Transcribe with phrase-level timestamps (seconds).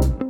[0.00, 0.27] Thank you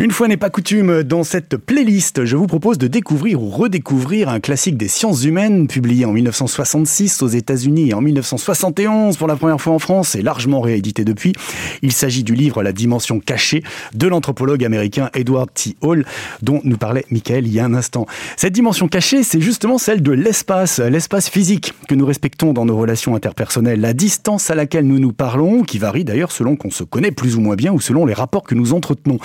[0.00, 4.28] Une fois n'est pas coutume, dans cette playlist, je vous propose de découvrir ou redécouvrir
[4.28, 9.34] un classique des sciences humaines publié en 1966 aux États-Unis et en 1971 pour la
[9.34, 11.32] première fois en France et largement réédité depuis.
[11.82, 15.74] Il s'agit du livre La dimension cachée de l'anthropologue américain Edward T.
[15.80, 16.04] Hall
[16.42, 18.06] dont nous parlait Michael il y a un instant.
[18.36, 22.76] Cette dimension cachée, c'est justement celle de l'espace, l'espace physique que nous respectons dans nos
[22.76, 26.84] relations interpersonnelles, la distance à laquelle nous nous parlons, qui varie d'ailleurs selon qu'on se
[26.84, 29.18] connaît plus ou moins bien ou selon les rapports que nous entretenons.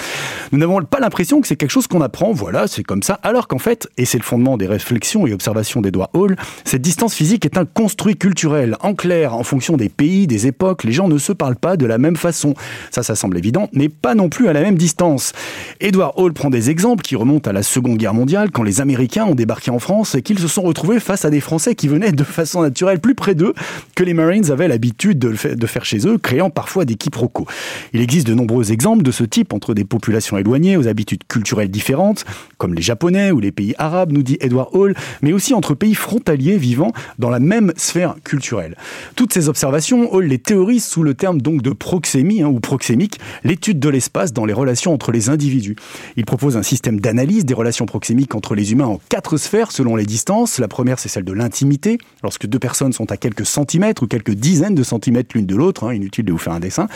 [0.63, 3.59] N'avons pas l'impression que c'est quelque chose qu'on apprend, voilà, c'est comme ça, alors qu'en
[3.59, 7.57] fait, et c'est le fondement des réflexions et observations d'Edouard Hall, cette distance physique est
[7.57, 8.77] un construit culturel.
[8.81, 11.85] En clair, en fonction des pays, des époques, les gens ne se parlent pas de
[11.85, 12.53] la même façon.
[12.91, 15.33] Ça, ça semble évident, mais pas non plus à la même distance.
[15.79, 19.25] Edward Hall prend des exemples qui remontent à la Seconde Guerre mondiale, quand les Américains
[19.25, 22.11] ont débarqué en France et qu'ils se sont retrouvés face à des Français qui venaient
[22.11, 23.53] de façon naturelle plus près d'eux
[23.95, 27.47] que les Marines avaient l'habitude de, faire chez eux, créant parfois des quiproquos.
[27.93, 31.71] Il existe de nombreux exemples de ce type entre des populations éloignées aux habitudes culturelles
[31.71, 32.25] différentes,
[32.57, 35.95] comme les Japonais ou les pays arabes, nous dit Edward Hall, mais aussi entre pays
[35.95, 38.77] frontaliers vivant dans la même sphère culturelle.
[39.15, 43.19] Toutes ces observations, Hall les théorise sous le terme donc de proxémie hein, ou proxémique,
[43.43, 45.75] l'étude de l'espace dans les relations entre les individus.
[46.17, 49.95] Il propose un système d'analyse des relations proxémiques entre les humains en quatre sphères selon
[49.95, 50.59] les distances.
[50.59, 54.35] La première, c'est celle de l'intimité, lorsque deux personnes sont à quelques centimètres ou quelques
[54.35, 56.87] dizaines de centimètres l'une de l'autre, hein, inutile de vous faire un dessin.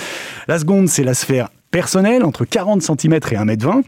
[0.47, 3.83] La seconde, c'est la sphère personnel, entre 40 cm et 1m20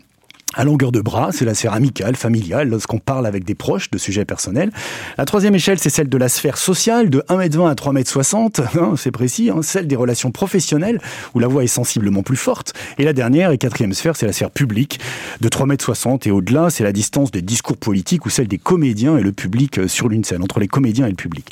[0.55, 3.99] à longueur de bras, c'est la sphère amicale, familiale, lorsqu'on parle avec des proches de
[3.99, 4.71] sujets personnels.
[5.17, 9.11] La troisième échelle, c'est celle de la sphère sociale, de 1m20 à 3m60, hein, c'est
[9.11, 10.99] précis, hein, celle des relations professionnelles,
[11.35, 12.73] où la voix est sensiblement plus forte.
[12.97, 14.99] Et la dernière et quatrième sphère, c'est la sphère publique,
[15.39, 19.21] de 3m60 et au-delà, c'est la distance des discours politiques ou celle des comédiens et
[19.21, 21.51] le public euh, sur l'une scène, entre les comédiens et le public.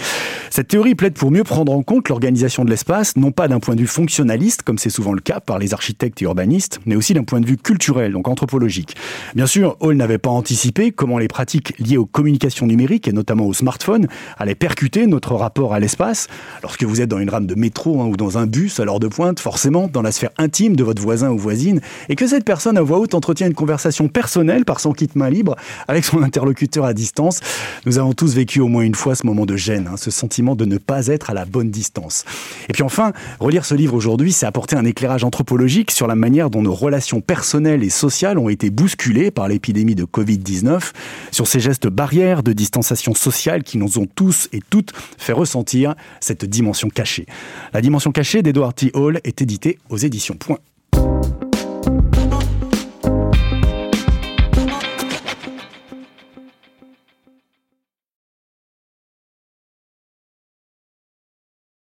[0.50, 3.76] Cette théorie plaide pour mieux prendre en compte l'organisation de l'espace, non pas d'un point
[3.76, 7.14] de vue fonctionnaliste, comme c'est souvent le cas par les architectes et urbanistes, mais aussi
[7.14, 8.87] d'un point de vue culturel, donc anthropologique.
[9.36, 13.46] Bien sûr, Hall n'avait pas anticipé comment les pratiques liées aux communications numériques, et notamment
[13.46, 14.08] aux smartphones,
[14.38, 16.28] allaient percuter notre rapport à l'espace.
[16.62, 19.00] Lorsque vous êtes dans une rame de métro hein, ou dans un bus à l'heure
[19.00, 22.46] de pointe, forcément dans la sphère intime de votre voisin ou voisine, et que cette
[22.46, 25.56] personne à voix haute entretient une conversation personnelle par son kit main libre
[25.88, 27.40] avec son interlocuteur à distance,
[27.86, 30.56] nous avons tous vécu au moins une fois ce moment de gêne, hein, ce sentiment
[30.56, 32.26] de ne pas être à la bonne distance.
[32.70, 36.50] Et puis enfin, relire ce livre aujourd'hui, c'est apporter un éclairage anthropologique sur la manière
[36.50, 40.94] dont nos relations personnelles et sociales ont été bousculé par l'épidémie de Covid-19,
[41.32, 45.96] sur ces gestes barrières de distanciation sociale qui nous ont tous et toutes fait ressentir
[46.22, 47.26] cette dimension cachée.
[47.74, 48.92] La dimension cachée d'Edward T.
[48.94, 50.60] Hall est éditée aux éditions Point.